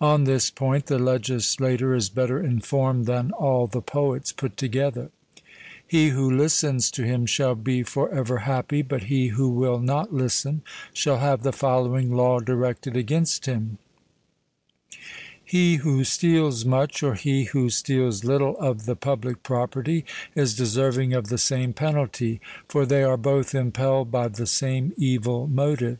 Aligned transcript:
On 0.00 0.24
this 0.24 0.48
point 0.48 0.86
the 0.86 0.98
legislator 0.98 1.94
is 1.94 2.08
better 2.08 2.40
informed 2.40 3.04
than 3.04 3.30
all 3.32 3.66
the 3.66 3.82
poets 3.82 4.32
put 4.32 4.56
together. 4.56 5.10
He 5.86 6.08
who 6.08 6.30
listens 6.30 6.90
to 6.92 7.04
him 7.04 7.26
shall 7.26 7.54
be 7.54 7.82
for 7.82 8.08
ever 8.08 8.38
happy, 8.38 8.80
but 8.80 9.02
he 9.02 9.26
who 9.26 9.50
will 9.50 9.78
not 9.78 10.14
listen 10.14 10.62
shall 10.94 11.18
have 11.18 11.42
the 11.42 11.52
following 11.52 12.10
law 12.10 12.40
directed 12.40 12.96
against 12.96 13.44
him: 13.44 13.76
He 15.44 15.74
who 15.76 16.04
steals 16.04 16.64
much, 16.64 17.02
or 17.02 17.12
he 17.14 17.44
who 17.44 17.68
steals 17.68 18.24
little 18.24 18.56
of 18.56 18.86
the 18.86 18.96
public 18.96 19.42
property 19.42 20.06
is 20.34 20.54
deserving 20.56 21.12
of 21.12 21.26
the 21.28 21.36
same 21.36 21.74
penalty; 21.74 22.40
for 22.66 22.86
they 22.86 23.02
are 23.04 23.18
both 23.18 23.54
impelled 23.54 24.10
by 24.10 24.28
the 24.28 24.46
same 24.46 24.94
evil 24.96 25.46
motive. 25.46 25.98